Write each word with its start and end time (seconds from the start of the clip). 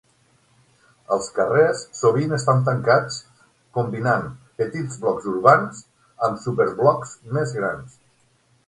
Els 1.15 1.27
carrers 1.35 1.83
sovint 1.97 2.33
estan 2.39 2.65
tancats, 2.71 3.19
combinant 3.79 4.27
petits 4.63 4.99
blocs 5.05 5.29
urbans 5.35 5.87
amb 6.31 6.45
super-blocs 6.49 7.17
més 7.39 7.57
grans. 7.63 8.01